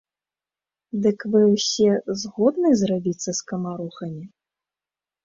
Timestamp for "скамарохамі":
3.41-4.23